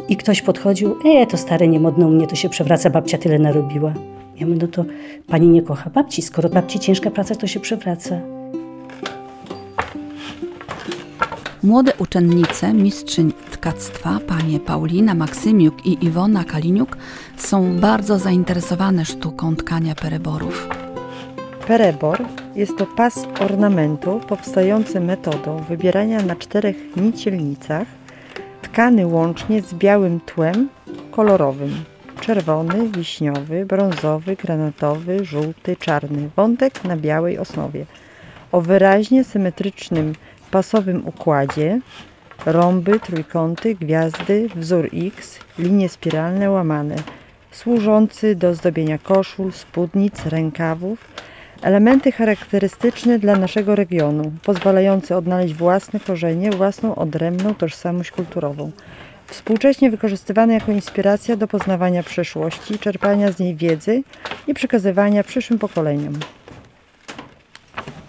i 0.10 0.18
ktoś 0.18 0.42
podchodził, 0.42 0.96
e, 1.06 1.28
to 1.28 1.38
stare, 1.38 1.68
niemodne 1.68 2.08
u 2.08 2.10
mnie, 2.10 2.28
to 2.28 2.36
się 2.36 2.50
przewraca, 2.50 2.90
babcia 2.90 3.18
tyle 3.18 3.40
narobiła. 3.40 3.94
Ja 4.40 4.48
mówię, 4.48 4.60
no 4.62 4.68
to 4.68 4.86
pani 5.28 5.48
nie 5.48 5.62
kocha 5.62 5.90
babci, 5.90 6.22
skoro 6.22 6.50
babci 6.50 6.80
ciężka 6.80 7.12
praca, 7.12 7.36
to 7.36 7.48
się 7.48 7.60
przewraca. 7.60 8.20
Młode 11.64 11.94
uczennice, 11.98 12.74
mistrzyń 12.74 13.34
tkactwa, 13.52 14.20
panie 14.28 14.60
Paulina 14.60 15.14
Maksymiuk 15.14 15.86
i 15.86 16.06
Iwona 16.06 16.44
Kaliniuk 16.44 16.98
są 17.38 17.80
bardzo 17.80 18.20
zainteresowane 18.20 19.06
sztuką 19.06 19.56
tkania 19.56 19.96
pereborów. 19.96 20.70
Perebor 21.68 22.26
jest 22.56 22.78
to 22.78 22.86
pas 22.86 23.28
ornamentu 23.40 24.20
powstający 24.28 25.00
metodą 25.00 25.64
wybierania 25.70 26.22
na 26.22 26.36
czterech 26.36 26.76
nicielnicach, 26.96 27.88
tkany 28.78 29.08
łącznie 29.08 29.62
z 29.62 29.74
białym 29.74 30.20
tłem 30.20 30.70
kolorowym. 31.12 31.84
Czerwony, 32.22 32.90
wiśniowy, 32.90 33.66
brązowy, 33.66 34.36
granatowy, 34.36 35.26
żółty, 35.26 35.76
czarny. 35.76 36.30
Wątek 36.36 36.84
na 36.84 36.98
białej 36.98 37.38
osnowie. 37.38 37.86
O 38.52 38.62
wyraźnie 38.62 39.24
symetrycznym 39.24 40.14
pasowym 40.52 41.08
układzie. 41.08 41.80
Rąby, 42.46 43.00
trójkąty, 43.00 43.76
gwiazdy, 43.76 44.50
wzór 44.56 44.90
X, 44.94 45.40
linie 45.60 45.90
spiralne 45.90 46.50
łamane. 46.50 46.96
Służący 47.52 48.36
do 48.36 48.54
zdobienia 48.54 48.98
koszul, 48.98 49.52
spódnic, 49.52 50.26
rękawów, 50.26 51.00
Elementy 51.62 52.12
charakterystyczne 52.12 53.20
dla 53.20 53.36
naszego 53.36 53.76
regionu, 53.76 54.32
pozwalające 54.44 55.18
odnaleźć 55.18 55.54
własne 55.54 56.00
korzenie, 56.00 56.50
własną 56.52 56.96
odrębną 56.96 57.56
tożsamość 57.56 58.12
kulturową. 58.12 58.72
Współcześnie 59.28 59.92
wykorzystywane 59.92 60.54
jako 60.54 60.72
inspiracja 60.72 61.36
do 61.36 61.48
poznawania 61.48 62.04
przeszłości, 62.04 62.80
czerpania 62.80 63.32
z 63.32 63.40
niej 63.40 63.56
wiedzy 63.56 64.04
i 64.48 64.54
przekazywania 64.54 65.24
przyszłym 65.24 65.60
pokoleniom. 65.60 66.14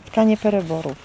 Tkanie 0.05 0.37
pereborów. 0.37 0.97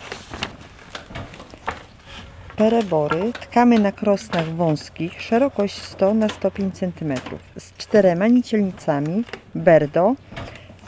Perebory 2.55 3.33
tkamy 3.33 3.79
na 3.79 3.91
krosnach 3.91 4.45
wąskich, 4.45 5.21
szerokość 5.21 5.81
100 5.81 6.13
na 6.13 6.29
105 6.29 6.77
cm, 6.77 7.13
z 7.57 7.73
czterema 7.77 8.27
nicielnicami, 8.27 9.23
berdo, 9.55 10.15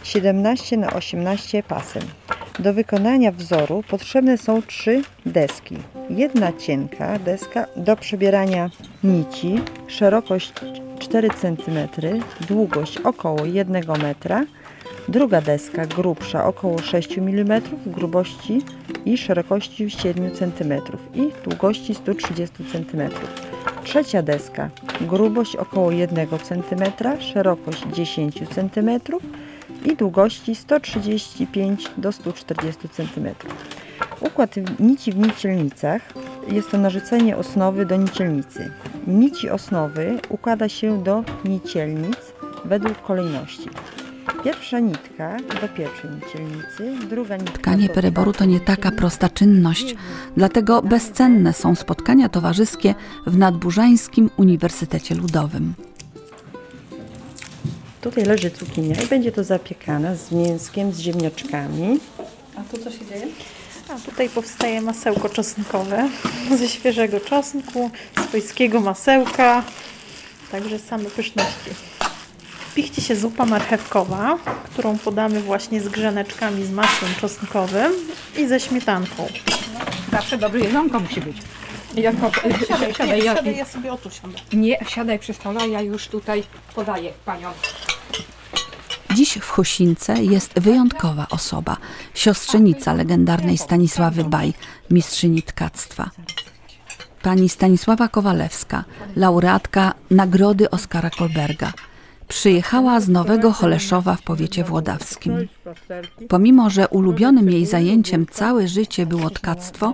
17 0.06 0.78
na 0.78 0.94
18 0.94 1.64
pasem. 1.64 2.04
Do 2.60 2.74
wykonania 2.74 3.32
wzoru 3.32 3.84
potrzebne 3.90 4.38
są 4.38 4.62
trzy 4.62 5.02
deski. 5.26 5.78
Jedna 6.10 6.54
cienka 6.54 7.20
deska 7.20 7.66
do 7.76 7.96
przebierania 7.96 8.70
nici, 9.04 9.62
szerokość 9.88 10.54
4 11.00 11.30
cm, 11.30 11.78
długość 12.48 12.98
około 12.98 13.46
1 13.46 13.84
metra. 14.02 14.46
Druga 15.08 15.42
deska 15.42 15.86
grubsza 15.86 16.46
około 16.46 16.80
6 16.80 17.18
mm, 17.18 17.62
grubości 17.86 18.62
i 19.06 19.18
szerokości 19.18 19.90
7 19.90 20.32
cm 20.32 20.74
i 21.14 21.30
długości 21.50 21.96
130 21.96 22.56
cm. 22.72 23.10
Trzecia 23.84 24.22
deska 24.22 24.70
grubość 25.02 25.56
około 25.56 25.92
1 25.92 26.28
cm, 26.44 26.84
szerokość 27.20 27.84
10 27.94 28.36
cm 28.56 29.00
i 29.86 29.96
długości 29.96 30.56
135 30.56 31.90
do 31.98 32.12
140 32.12 32.90
cm. 32.90 33.28
Układ 34.20 34.56
nici 34.80 35.12
w 35.12 35.18
nicielnicach 35.18 36.02
jest 36.48 36.72
to 36.72 36.78
narzucenie 36.78 37.38
osnowy 37.38 37.86
do 37.86 37.96
nicielnicy. 37.96 38.72
Nici 39.08 39.50
osnowy 39.50 40.20
układa 40.30 40.70
się 40.70 41.04
do 41.04 41.24
nicielnic 41.46 42.18
według 42.66 43.02
kolejności. 43.02 43.70
Pierwsza 44.44 44.80
nitka 44.80 45.38
do 45.62 45.68
pierwszej 45.68 46.10
nicielnicy, 46.12 47.08
druga 47.10 47.38
nitka 47.38 47.58
Tkanie 47.58 47.90
pereboru 47.90 48.34
to 48.34 48.46
nie 48.46 48.60
taka 48.60 48.92
prosta 48.92 49.30
czynność, 49.30 49.96
dlatego 50.38 50.82
bezcenne 50.82 51.54
są 51.54 51.76
spotkania 51.76 52.30
towarzyskie 52.30 52.96
w 53.28 53.38
Nadburzańskim 53.38 54.30
Uniwersytecie 54.38 55.16
Ludowym. 55.16 55.74
Tutaj 58.06 58.24
leży 58.24 58.52
cukinia 58.52 58.96
i 59.02 59.08
będzie 59.08 59.32
to 59.32 59.44
zapiekana 59.44 60.16
z 60.16 60.32
mięskiem, 60.32 60.94
z 60.94 61.00
ziemniaczkami. 61.00 62.00
A 62.58 62.62
tu 62.64 62.84
co 62.84 62.92
się 62.92 63.06
dzieje? 63.06 63.28
A 63.90 64.00
tutaj 64.00 64.30
powstaje 64.30 64.82
masełko 64.82 65.30
czosnkowe 65.30 66.10
ze 66.60 66.68
świeżego 66.68 67.20
czosnku, 67.20 67.92
swojskiego 68.28 68.82
masełka, 68.82 69.64
także 70.52 70.80
same 70.80 71.06
pyszności. 71.06 71.70
Pichci 72.76 73.02
się 73.02 73.16
zupa 73.16 73.46
marchewkowa, 73.46 74.38
którą 74.74 74.98
podamy 74.98 75.42
właśnie 75.42 75.82
z 75.82 75.90
grzaneczkami 75.90 76.66
z 76.66 76.72
masłem 76.72 77.16
czosnkowym 77.22 77.94
i 78.38 78.48
ze 78.48 78.60
śmietanką. 78.60 79.28
Zawsze 80.12 80.38
dobre 80.38 80.60
jedzonko 80.60 81.00
musi 81.00 81.22
być. 81.22 81.38
Jako, 81.96 82.32
siadaj, 82.68 82.94
siadaj, 82.94 83.24
ja, 83.24 83.36
Siadaj, 83.36 83.58
ja 83.58 83.66
sobie 83.66 83.94
o 83.94 83.98
tu 83.98 84.12
siądę. 84.12 84.38
nie, 84.54 84.86
siadaj 84.88 85.20
przy 85.20 85.34
stole, 85.34 85.70
ja 85.70 85.82
już 85.82 86.08
tutaj 86.08 86.44
podaję 86.76 87.14
paniom. 87.26 87.54
Dziś 89.16 89.38
w 89.38 89.50
Chosince 89.50 90.24
jest 90.24 90.60
wyjątkowa 90.60 91.28
osoba, 91.30 91.78
siostrzenica 92.14 92.94
legendarnej 92.94 93.58
Stanisławy 93.58 94.24
Baj, 94.24 94.54
mistrzyni 94.92 95.44
tkactwa. 95.44 96.10
Pani 97.22 97.50
Stanisława 97.50 98.08
Kowalewska, 98.08 98.84
laureatka 99.16 99.94
Nagrody 100.12 100.70
Oskara 100.70 101.10
Kolberga. 101.10 101.74
Przyjechała 102.28 103.00
z 103.00 103.10
Nowego 103.10 103.52
Choleszowa 103.52 104.16
w 104.16 104.22
powiecie 104.22 104.64
włodawskim. 104.64 105.48
Pomimo, 106.30 106.70
że 106.70 106.88
ulubionym 106.88 107.50
jej 107.50 107.66
zajęciem 107.66 108.26
całe 108.32 108.68
życie 108.68 109.06
było 109.06 109.30
tkactwo, 109.30 109.94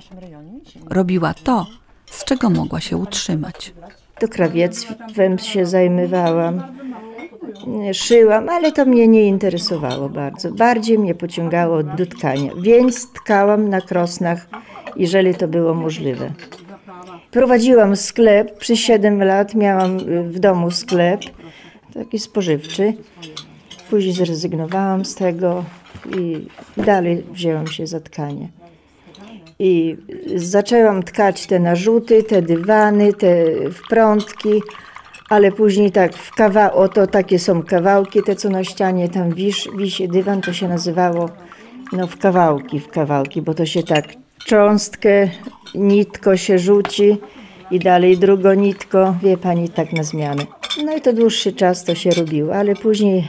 robiła 0.90 1.34
to, 1.34 1.68
z 2.12 2.25
czego 2.25 2.50
mogła 2.50 2.80
się 2.80 2.98
utrzymać. 2.98 3.74
To 4.20 4.28
krawiectwem 4.28 5.40
się 5.40 5.66
zajmowałam. 5.66 6.63
Szyłam, 7.93 8.50
ale 8.50 8.71
to 8.71 8.86
mnie 8.86 9.07
nie 9.07 9.27
interesowało 9.27 10.10
bardzo. 10.10 10.51
Bardziej 10.51 11.00
mnie 11.00 11.15
pociągało 11.15 11.83
do 11.83 12.05
tkania, 12.05 12.51
więc 12.62 13.13
tkałam 13.13 13.69
na 13.69 13.81
krosnach, 13.81 14.48
jeżeli 14.95 15.36
to 15.36 15.48
było 15.48 15.74
możliwe. 15.74 16.31
Prowadziłam 17.31 17.95
sklep, 17.95 18.57
przy 18.57 18.77
7 18.77 19.24
lat 19.24 19.55
miałam 19.55 19.98
y, 19.98 20.24
w 20.24 20.39
domu 20.39 20.71
sklep, 20.71 21.21
taki 21.93 22.19
spożywczy. 22.19 22.93
Później 23.89 24.13
zrezygnowałam 24.13 25.05
z 25.05 25.15
tego 25.15 25.63
i 26.17 26.48
dalej 26.77 27.24
wzięłam 27.31 27.67
się 27.67 27.88
za 27.88 28.00
tkanie. 28.00 28.48
I 29.60 29.98
zaczęłam 30.36 31.03
tkać 31.03 31.48
te 31.48 31.60
narzuty, 31.60 32.24
te 32.24 32.41
dywany, 32.41 33.13
te 33.13 33.45
wprątki, 33.71 34.62
ale 35.32 35.52
później 35.52 35.92
tak 35.92 36.16
w 36.16 36.32
kawa 36.32 36.72
oto 36.72 37.08
takie 37.08 37.40
są 37.40 37.64
kawałki, 37.64 38.24
te 38.24 38.36
co 38.36 38.50
na 38.50 38.64
ścianie 38.64 39.10
tam 39.10 39.34
wisz, 39.34 39.70
wisi 39.78 40.08
dywan, 40.08 40.42
to 40.42 40.54
się 40.54 40.68
nazywało 40.68 41.30
no 41.92 42.08
w 42.08 42.18
kawałki, 42.18 42.80
w 42.80 42.88
kawałki, 42.88 43.42
bo 43.42 43.54
to 43.54 43.66
się 43.66 43.84
tak 43.84 44.06
cząstkę, 44.46 45.30
nitko 45.76 46.38
się 46.38 46.60
rzuci 46.60 47.18
i 47.72 47.80
dalej 47.80 48.18
drugo 48.18 48.54
nitko, 48.54 49.16
wie 49.24 49.38
pani, 49.38 49.70
tak 49.70 49.94
na 49.94 50.04
zmianę. 50.04 50.44
No 50.86 50.96
i 50.96 51.02
to 51.02 51.14
dłuższy 51.14 51.54
czas 51.54 51.84
to 51.84 51.96
się 51.96 52.10
robiło, 52.10 52.56
ale 52.56 52.76
później 52.76 53.28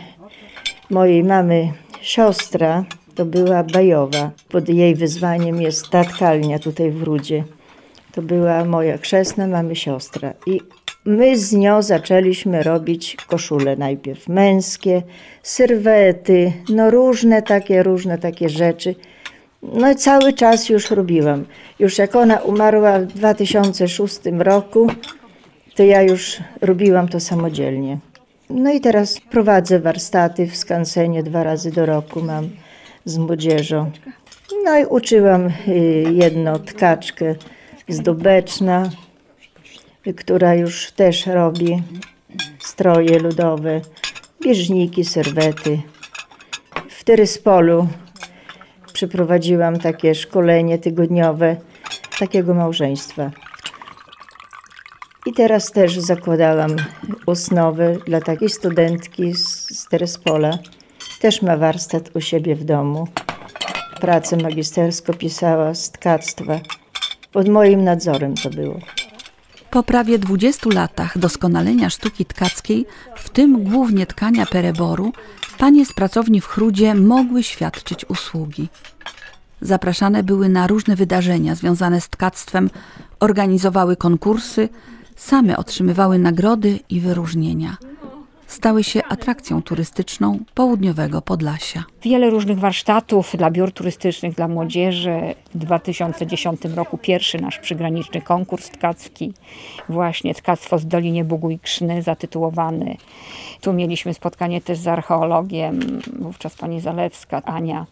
mojej 0.90 1.24
mamy 1.24 1.72
siostra, 2.00 2.84
to 3.14 3.24
była 3.24 3.62
Bajowa. 3.62 4.30
Pod 4.48 4.68
jej 4.68 4.94
wyzwaniem 4.94 5.62
jest 5.62 5.90
ta 5.90 6.04
tkalnia 6.04 6.58
tutaj 6.58 6.90
w 6.90 7.02
Rudzie. 7.02 7.44
To 8.12 8.22
była 8.22 8.64
moja 8.64 8.98
krzesna, 8.98 9.46
mamy 9.46 9.76
siostra. 9.76 10.32
I 10.46 10.60
my 11.04 11.38
z 11.38 11.52
nią 11.52 11.82
zaczęliśmy 11.82 12.62
robić 12.62 13.16
koszule 13.26 13.76
najpierw 13.76 14.28
męskie, 14.28 15.02
sylwety, 15.42 16.52
no 16.68 16.90
różne 16.90 17.42
takie, 17.42 17.82
różne 17.82 18.18
takie 18.18 18.48
rzeczy. 18.48 18.94
No 19.62 19.90
i 19.90 19.96
cały 19.96 20.32
czas 20.32 20.68
już 20.68 20.90
robiłam. 20.90 21.44
Już 21.78 21.98
jak 21.98 22.16
ona 22.16 22.36
umarła 22.36 22.98
w 22.98 23.06
2006 23.06 24.18
roku, 24.38 24.86
to 25.74 25.82
ja 25.82 26.02
już 26.02 26.38
robiłam 26.60 27.08
to 27.08 27.20
samodzielnie. 27.20 27.98
No 28.50 28.72
i 28.72 28.80
teraz 28.80 29.20
prowadzę 29.20 29.80
warsztaty 29.80 30.46
w 30.46 30.56
skansenie 30.56 31.22
dwa 31.22 31.44
razy 31.44 31.72
do 31.72 31.86
roku 31.86 32.22
mam 32.22 32.50
z 33.04 33.18
młodzieżą. 33.18 33.90
No 34.64 34.78
i 34.78 34.84
uczyłam 34.84 35.46
y, 35.46 35.52
jedną 36.12 36.58
tkaczkę 36.58 37.34
z 37.88 38.00
Dubeczna, 38.00 38.90
która 40.16 40.54
już 40.54 40.92
też 40.92 41.26
robi 41.26 41.82
stroje 42.58 43.18
ludowe, 43.18 43.80
bieżniki, 44.44 45.04
serwety. 45.04 45.82
W 46.88 47.04
Tyryspolu 47.04 47.88
przeprowadziłam 48.92 49.78
takie 49.78 50.14
szkolenie 50.14 50.78
tygodniowe 50.78 51.56
takiego 52.18 52.54
małżeństwa. 52.54 53.30
I 55.26 55.32
teraz 55.32 55.70
też 55.70 55.98
zakładałam 55.98 56.76
osnowę 57.26 57.96
dla 58.06 58.20
takiej 58.20 58.48
studentki 58.48 59.34
z, 59.34 59.78
z 59.78 59.88
Terespola. 59.88 60.58
Też 61.20 61.42
ma 61.42 61.56
warsztat 61.56 62.10
u 62.16 62.20
siebie 62.20 62.54
w 62.54 62.64
domu. 62.64 63.08
Pracę 64.00 64.36
magisterską 64.36 65.12
pisała 65.12 65.74
z 65.74 65.90
tkactwa. 65.90 66.60
Pod 67.32 67.48
moim 67.48 67.84
nadzorem 67.84 68.34
to 68.34 68.50
było. 68.50 68.78
Po 69.72 69.82
prawie 69.82 70.18
20 70.18 70.70
latach 70.72 71.18
doskonalenia 71.18 71.90
sztuki 71.90 72.24
tkackiej, 72.24 72.86
w 73.16 73.30
tym 73.30 73.64
głównie 73.64 74.06
tkania 74.06 74.46
pereboru, 74.46 75.12
panie 75.58 75.86
z 75.86 75.92
pracowni 75.92 76.40
w 76.40 76.46
Chrudzie 76.46 76.94
mogły 76.94 77.42
świadczyć 77.42 78.04
usługi. 78.10 78.68
Zapraszane 79.60 80.22
były 80.22 80.48
na 80.48 80.66
różne 80.66 80.96
wydarzenia 80.96 81.54
związane 81.54 82.00
z 82.00 82.08
tkactwem, 82.08 82.70
organizowały 83.20 83.96
konkursy, 83.96 84.68
same 85.16 85.56
otrzymywały 85.56 86.18
nagrody 86.18 86.78
i 86.88 87.00
wyróżnienia. 87.00 87.76
Stały 88.52 88.84
się 88.84 89.04
atrakcją 89.04 89.62
turystyczną 89.62 90.38
południowego 90.54 91.22
Podlasia. 91.22 91.84
Wiele 92.02 92.30
różnych 92.30 92.58
warsztatów 92.58 93.36
dla 93.36 93.50
biur 93.50 93.72
turystycznych, 93.72 94.34
dla 94.34 94.48
młodzieży. 94.48 95.34
W 95.54 95.58
2010 95.58 96.60
roku 96.64 96.98
pierwszy 96.98 97.38
nasz 97.38 97.58
przygraniczny 97.58 98.22
konkurs 98.22 98.70
tkacki, 98.70 99.32
właśnie 99.88 100.34
Tkactwo 100.34 100.78
z 100.78 100.86
Dolinie 100.86 101.24
Bugu 101.24 101.50
i 101.50 101.58
Krzny, 101.58 102.02
zatytułowany. 102.02 102.96
Tu 103.60 103.72
mieliśmy 103.72 104.14
spotkanie 104.14 104.60
też 104.60 104.78
z 104.78 104.88
archeologiem, 104.88 106.00
wówczas 106.18 106.54
pani 106.54 106.80
Zalewska, 106.80 107.42
Ania. 107.44 107.86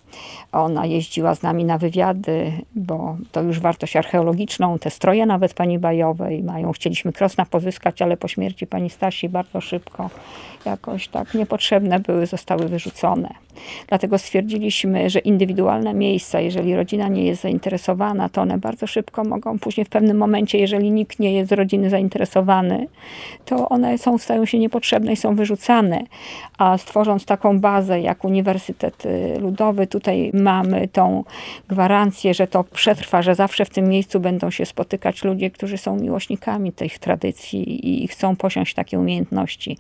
Ona 0.53 0.87
jeździła 0.87 1.35
z 1.35 1.43
nami 1.43 1.65
na 1.65 1.79
wywiady, 1.79 2.53
bo 2.75 3.17
to 3.33 3.43
już 3.43 3.61
wartość 3.61 3.97
archeologiczną. 3.97 4.79
Te 4.79 4.91
stroje 4.91 5.27
nawet 5.27 5.55
pani 5.55 5.79
Bajowej 5.79 6.43
mają. 6.43 6.73
Chcieliśmy 6.73 7.13
Krosna 7.13 7.47
pozyskać, 7.47 8.03
ale 8.03 8.17
po 8.17 8.29
śmierci 8.29 8.67
pani 8.67 8.91
Stasi 8.91 9.29
bardzo 9.29 9.61
szybko 9.61 10.11
jakoś 10.67 11.09
tak 11.09 11.35
niepotrzebne 11.35 12.01
były, 12.01 12.27
zostały 12.27 12.69
wyrzucone. 12.69 13.29
Dlatego 13.89 14.19
stwierdziliśmy, 14.19 15.11
że 15.11 15.19
indywidualne 15.19 15.95
miejsca, 15.95 16.41
jeżeli 16.41 16.77
rodzina 16.77 17.09
nie 17.09 17.25
jest 17.25 17.43
zainteresowana, 17.43 18.29
to 18.29 18.43
one 18.43 18.59
bardzo 18.59 18.87
szybko 18.87 19.25
mogą 19.25 19.59
później 19.59 19.85
w 19.85 19.89
pewnym 19.89 20.17
momencie, 20.17 20.59
jeżeli 20.59 20.91
nikt 20.91 21.19
nie 21.19 21.33
jest 21.33 21.51
z 21.51 21.53
rodziny 21.53 21.91
zainteresowany, 21.91 22.87
to 23.45 23.69
one 23.69 23.99
są, 23.99 24.19
stają 24.19 24.45
się 24.45 24.59
niepotrzebne 24.59 25.13
i 25.13 25.17
są 25.17 25.37
wyrzucane. 25.37 26.05
A 26.59 26.79
stworząc 26.79 27.25
taką 27.25 27.61
bazę 27.61 28.01
jak 28.01 28.25
Uniwersytet 28.25 29.03
Ludowy, 29.41 29.87
tutaj 29.87 30.31
mamy 30.35 30.89
tą 30.89 31.25
gwarancję, 31.69 32.35
że 32.35 32.47
to 32.47 32.65
przetrwa, 32.65 33.23
że 33.23 33.35
zawsze 33.35 33.65
w 33.65 33.71
tym 33.71 33.89
miejscu 33.89 34.21
będą 34.21 34.51
się 34.51 34.67
spotykać 34.67 35.25
ludzie, 35.25 35.51
którzy 35.51 35.79
są 35.79 35.97
miłośnikami 35.97 36.73
tych 36.73 36.99
tradycji 36.99 38.05
i 38.05 38.09
chcą 38.09 38.37
posiąść 38.37 38.75
takie 38.75 38.99
umiejętności. 38.99 39.77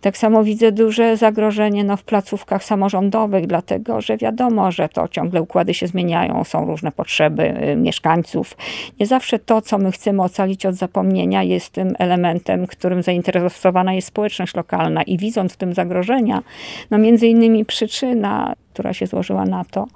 Tak 0.00 0.16
samo 0.16 0.44
widzę 0.44 0.72
duże 0.72 1.16
zagrożenie 1.16 1.84
no, 1.84 1.96
w 1.96 2.04
placówkach 2.04 2.64
samorządowych, 2.64 3.15
dlatego 3.46 4.00
że 4.00 4.16
wiadomo, 4.16 4.72
że 4.72 4.88
to 4.88 5.08
ciągle 5.08 5.42
układy 5.42 5.74
się 5.74 5.86
zmieniają, 5.86 6.44
są 6.44 6.66
różne 6.66 6.92
potrzeby 6.92 7.62
y, 7.72 7.76
mieszkańców. 7.76 8.56
Nie 9.00 9.06
zawsze 9.06 9.38
to, 9.38 9.62
co 9.62 9.78
my 9.78 9.92
chcemy 9.92 10.22
ocalić 10.22 10.66
od 10.66 10.74
zapomnienia, 10.74 11.42
jest 11.42 11.72
tym 11.72 11.94
elementem, 11.98 12.66
którym 12.66 13.02
zainteresowana 13.02 13.94
jest 13.94 14.08
społeczność 14.08 14.54
lokalna 14.54 15.02
i 15.02 15.18
widząc 15.18 15.52
w 15.52 15.56
tym 15.56 15.74
zagrożenia, 15.74 16.42
no 16.90 16.98
między 16.98 17.26
innymi 17.26 17.64
przyczyna 17.64 18.54
która 18.76 18.92
się 18.92 19.06
złożyła 19.06 19.44
na 19.44 19.64
to, 19.64 19.86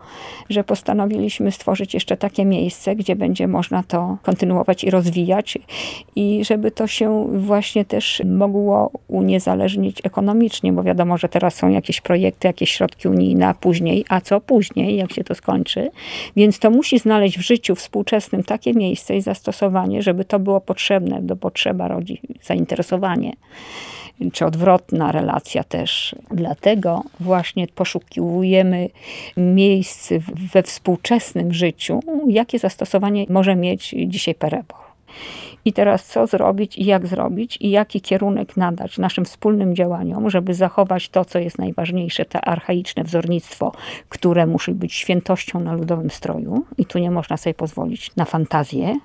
że 0.49 0.65
postanowiliśmy 0.65 1.53
stworzyć 1.53 1.95
jeszcze 1.95 2.17
takie 2.17 2.45
miejsce, 2.45 2.97
gdzie 2.97 3.17
będzie 3.17 3.49
można 3.49 3.83
to 3.83 4.17
kontynuować 4.23 4.85
i 4.85 4.91
rozwijać 4.91 5.59
i 6.17 6.45
żeby 6.45 6.71
to 6.71 6.87
się 6.87 7.27
właśnie 7.33 7.85
też 7.85 8.23
mogło 8.25 8.91
uniezależnić 9.09 10.01
ekonomicznie, 10.05 10.73
bo 10.73 10.83
wiadomo, 10.83 11.19
że 11.19 11.29
teraz 11.29 11.55
są 11.55 11.69
jakieś 11.69 12.01
projekty, 12.01 12.49
jakieś 12.49 12.71
środki 12.71 13.09
unijne, 13.09 13.49
a 13.49 13.55
później, 13.55 14.05
a 14.09 14.21
co 14.21 14.41
później, 14.41 14.97
jak 14.97 15.13
się 15.13 15.25
to 15.25 15.35
skończy. 15.35 15.91
Więc 16.37 16.59
to 16.59 16.71
musi 16.71 16.99
znaleźć 16.99 17.39
w 17.39 17.43
życiu 17.43 17.75
współczesnym 17.75 18.45
takie 18.45 18.73
miejsce 18.73 19.17
i 19.17 19.21
zastosowanie, 19.21 20.03
żeby 20.03 20.25
to 20.25 20.39
było 20.39 20.61
potrzebne, 20.61 21.23
do 21.23 21.37
potrzeba 21.37 21.89
rodzi 21.89 22.21
zainteresowanie 22.43 23.33
czy 24.33 24.47
odwrotna 24.47 25.12
relacja 25.12 25.64
też. 25.64 26.14
Dlatego 26.31 27.03
właśnie 27.21 27.66
poszukiwujemy 27.66 28.88
miejsc 29.37 30.12
we 30.53 30.62
współczesnym 30.62 31.53
życiu, 31.53 32.01
jakie 32.29 32.59
zastosowanie 32.59 33.27
może 33.29 33.57
mieć 33.57 33.94
dzisiaj 34.07 34.35
perebor. 34.35 34.90
I 35.64 35.73
teraz 35.73 36.05
co 36.05 36.27
zrobić 36.27 36.79
i 36.79 36.85
jak 36.85 37.07
zrobić 37.07 37.59
i 37.61 37.71
jaki 37.71 38.01
kierunek 38.01 38.57
nadać 38.57 38.99
naszym 38.99 39.25
wspólnym 39.25 39.75
działaniom, 39.75 40.31
żeby 40.31 40.55
zachować 40.55 41.09
to, 41.09 41.25
co 41.25 41.38
jest 41.38 41.59
najważniejsze, 41.59 42.25
te 42.25 42.40
archaiczne 42.40 43.05
wzornictwo, 43.05 43.73
które 44.09 44.47
musi 44.47 44.73
być 44.73 44.94
świętością 44.94 45.61
na 45.61 45.73
ludowym 45.73 46.11
stroju 46.11 46.64
i 46.79 46.87
tu 46.87 46.99
nie 46.99 47.11
można 47.11 47.37
sobie 47.37 47.55
pozwolić 47.55 48.16
na 48.16 48.25
fantazję, 48.25 48.99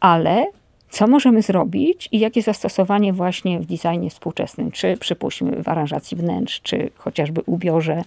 ale 0.00 0.46
co 0.90 1.06
możemy 1.06 1.42
zrobić 1.42 2.08
i 2.12 2.18
jakie 2.18 2.42
zastosowanie 2.42 3.12
właśnie 3.12 3.60
w 3.60 3.66
designie 3.66 4.10
współczesnym, 4.10 4.70
czy 4.70 4.96
przypuśćmy 4.96 5.62
w 5.62 5.68
aranżacji 5.68 6.16
wnętrz, 6.16 6.60
czy 6.60 6.90
chociażby 6.96 7.40
ubiorze, 7.46 8.04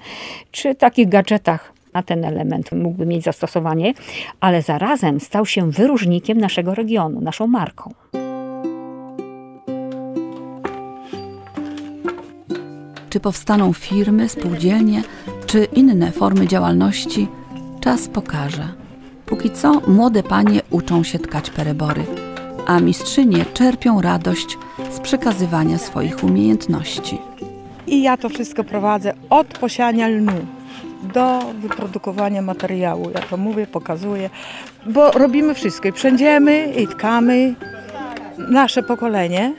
czy 0.52 0.76
takich 0.76 1.10
gadżetach 1.10 1.74
na 1.94 2.04
ten 2.04 2.26
element 2.26 2.72
mógłby 2.72 3.06
mieć 3.06 3.24
zastosowanie, 3.24 3.94
ale 4.40 4.62
zarazem 4.62 5.20
stał 5.20 5.46
się 5.46 5.72
wyróżnikiem 5.72 6.38
naszego 6.38 6.76
regionu, 6.76 7.22
naszą 7.22 7.48
marką. 7.48 7.94
Czy 13.10 13.20
powstaną 13.20 13.74
firmy, 13.74 14.30
spółdzielnie, 14.30 15.04
czy 15.46 15.68
inne 15.74 16.12
formy 16.12 16.48
działalności, 16.48 17.28
czas 17.80 18.08
pokaże. 18.08 18.68
Póki 19.26 19.52
co 19.52 19.82
młode 19.88 20.24
panie 20.24 20.62
uczą 20.70 21.04
się 21.04 21.20
tkać 21.20 21.50
perebory 21.50 22.04
a 22.68 22.80
mistrzynie 22.80 23.46
czerpią 23.54 24.02
radość 24.02 24.58
z 24.92 25.00
przekazywania 25.00 25.78
swoich 25.78 26.24
umiejętności. 26.24 27.18
I 27.88 28.02
ja 28.02 28.18
to 28.18 28.30
wszystko 28.30 28.64
prowadzę 28.64 29.14
od 29.30 29.48
posiania 29.48 30.08
lnu 30.08 30.34
do 31.14 31.40
wyprodukowania 31.62 32.42
materiału. 32.42 33.10
Ja 33.16 33.22
to 33.22 33.38
mówię, 33.38 33.68
pokazuję, 33.68 34.30
bo 34.86 35.12
robimy 35.12 35.54
wszystko. 35.54 35.88
I 35.88 35.94
przędziemy, 35.94 36.74
i 36.78 36.88
tkamy. 36.88 37.56
Nasze 38.50 38.84
pokolenie, 38.84 39.54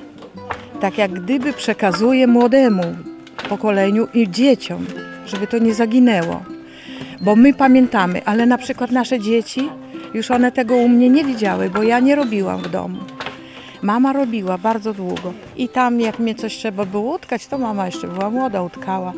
tak 0.81 0.99
jak 0.99 1.13
gdyby 1.13 1.53
przekazuje 1.53 2.27
młodemu 2.27 2.83
pokoleniu 3.49 4.09
i 4.15 4.31
dzieciom, 4.31 4.87
żeby 5.27 5.47
to 5.47 5.59
nie 5.59 5.75
zaginęło. 5.75 6.43
Bo 7.21 7.37
my 7.37 7.55
pamiętamy, 7.55 8.25
ale 8.25 8.47
na 8.47 8.59
przykład 8.59 8.91
nasze 8.91 9.21
dzieci 9.21 9.69
już 10.15 10.31
one 10.31 10.53
tego 10.53 10.77
u 10.77 10.89
mnie 10.89 11.11
nie 11.11 11.25
widziały, 11.25 11.71
bo 11.71 11.83
ja 11.83 12.01
nie 12.01 12.17
robiłam 12.17 12.63
w 12.63 12.69
domu. 12.69 12.99
Mama 13.83 14.13
robiła 14.13 14.59
bardzo 14.59 14.95
długo 14.95 15.33
i 15.57 15.69
tam 15.69 16.01
jak 16.01 16.19
mnie 16.19 16.35
coś 16.35 16.57
trzeba 16.57 16.85
było 16.85 17.15
utkać, 17.15 17.47
to 17.47 17.59
mama 17.59 17.87
jeszcze 17.87 18.09
była 18.09 18.31
młoda, 18.31 18.63
utkała. 18.63 19.13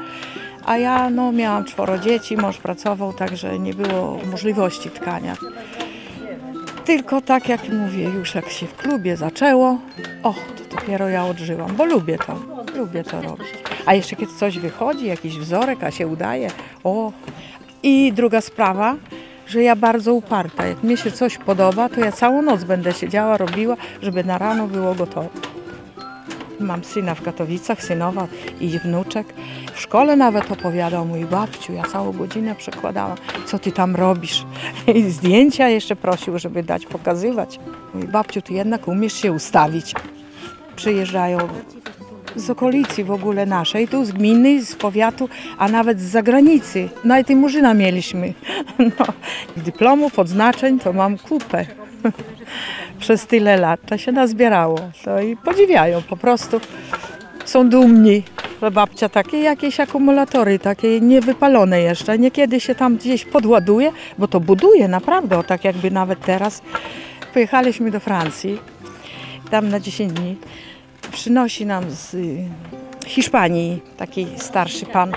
A 0.66 0.78
ja 0.78 1.10
no, 1.10 1.32
miałam 1.32 1.64
czworo 1.64 1.98
dzieci, 1.98 2.36
mąż 2.36 2.58
pracował, 2.58 3.12
także 3.12 3.58
nie 3.58 3.74
było 3.74 4.18
możliwości 4.30 4.90
tkania. 4.90 5.36
Tylko 6.84 7.20
tak 7.20 7.48
jak 7.48 7.68
mówię, 7.68 8.04
już 8.04 8.34
jak 8.34 8.50
się 8.50 8.66
w 8.66 8.76
klubie 8.76 9.16
zaczęło, 9.16 9.78
o, 10.22 10.32
to 10.32 10.76
dopiero 10.76 11.08
ja 11.08 11.26
odżyłam, 11.26 11.76
bo 11.76 11.84
lubię 11.84 12.18
to, 12.18 12.36
lubię 12.76 13.04
to 13.04 13.22
robić. 13.22 13.46
A 13.86 13.94
jeszcze 13.94 14.16
kiedy 14.16 14.32
coś 14.34 14.58
wychodzi, 14.58 15.06
jakiś 15.06 15.38
wzorek, 15.38 15.84
a 15.84 15.90
się 15.90 16.06
udaje, 16.06 16.50
o. 16.84 17.12
I 17.82 18.12
druga 18.12 18.40
sprawa, 18.40 18.96
że 19.46 19.62
ja 19.62 19.76
bardzo 19.76 20.14
uparta. 20.14 20.66
Jak 20.66 20.82
mi 20.82 20.96
się 20.96 21.10
coś 21.10 21.38
podoba, 21.38 21.88
to 21.88 22.00
ja 22.00 22.12
całą 22.12 22.42
noc 22.42 22.64
będę 22.64 22.92
siedziała, 22.92 23.36
robiła, 23.36 23.76
żeby 24.02 24.24
na 24.24 24.38
rano 24.38 24.66
było 24.66 24.94
gotowe. 24.94 25.28
Mam 26.60 26.84
syna 26.84 27.14
w 27.14 27.22
Katowicach, 27.22 27.82
synowa 27.82 28.26
i 28.60 28.78
wnuczek. 28.78 29.26
W 29.74 29.80
szkole 29.80 30.16
nawet 30.16 30.52
opowiadał 30.52 31.06
mój 31.06 31.24
babciu, 31.24 31.72
ja 31.72 31.82
całą 31.82 32.12
godzinę 32.12 32.54
przekładałam, 32.54 33.16
co 33.46 33.58
ty 33.58 33.72
tam 33.72 33.96
robisz. 33.96 34.46
I 34.94 35.10
zdjęcia 35.10 35.68
jeszcze 35.68 35.96
prosił, 35.96 36.38
żeby 36.38 36.62
dać 36.62 36.86
pokazywać. 36.86 37.60
Mój 37.94 38.08
babciu, 38.08 38.42
ty 38.42 38.52
jednak 38.52 38.88
umiesz 38.88 39.12
się 39.12 39.32
ustawić. 39.32 39.94
Przyjeżdżają 40.76 41.38
z 42.36 42.50
okolicy 42.50 43.04
w 43.04 43.10
ogóle 43.10 43.46
naszej, 43.46 43.88
tu 43.88 44.04
z 44.04 44.12
gminy, 44.12 44.64
z 44.64 44.74
powiatu, 44.74 45.28
a 45.58 45.68
nawet 45.68 46.00
z 46.00 46.10
zagranicy. 46.10 46.88
Nawet 47.04 47.30
i 47.30 47.36
murzyna 47.36 47.74
mieliśmy. 47.74 48.32
No, 48.78 49.06
dyplomów, 49.56 50.18
odznaczeń 50.18 50.78
to 50.78 50.92
mam 50.92 51.18
kupę. 51.18 51.66
Przez 53.00 53.26
tyle 53.26 53.56
lat 53.56 53.80
to 53.86 53.98
się 53.98 54.12
nazbierało. 54.12 54.78
To 55.04 55.20
i 55.20 55.36
podziwiają 55.36 56.02
po 56.02 56.16
prostu. 56.16 56.60
Są 57.44 57.68
dumni. 57.68 58.22
Babcia 58.72 59.08
takie 59.08 59.38
jakieś 59.38 59.80
akumulatory, 59.80 60.58
takie 60.58 61.00
niewypalone 61.00 61.80
jeszcze. 61.80 62.18
Niekiedy 62.18 62.60
się 62.60 62.74
tam 62.74 62.96
gdzieś 62.96 63.24
podładuje, 63.24 63.92
bo 64.18 64.28
to 64.28 64.40
buduje 64.40 64.88
naprawdę, 64.88 65.38
o 65.38 65.42
tak 65.42 65.64
jakby 65.64 65.90
nawet 65.90 66.20
teraz. 66.20 66.62
Pojechaliśmy 67.34 67.90
do 67.90 68.00
Francji, 68.00 68.58
tam 69.50 69.68
na 69.68 69.80
10 69.80 70.12
dni 70.12 70.36
przynosi 71.10 71.66
nam 71.66 71.90
z 71.90 72.14
y, 72.14 72.44
Hiszpanii 73.06 73.80
taki 73.96 74.26
starszy 74.36 74.86
pan 74.86 75.12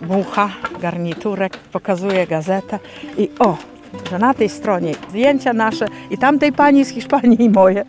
mucha, 0.00 0.50
garniturek, 0.80 1.56
pokazuje 1.56 2.26
gazetę 2.26 2.78
i 3.18 3.28
o, 3.38 3.56
że 4.10 4.18
na 4.18 4.34
tej 4.34 4.48
stronie 4.48 4.94
zdjęcia 5.10 5.52
nasze 5.52 5.86
i 6.10 6.18
tamtej 6.18 6.52
pani 6.52 6.84
z 6.84 6.88
Hiszpanii 6.88 7.42
i 7.42 7.50
moje. 7.50 7.84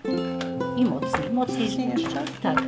I 0.78 0.86
mocniej, 0.86 1.32
mocniej 1.34 1.90
jeszcze. 1.90 2.22
Tak. 2.42 2.64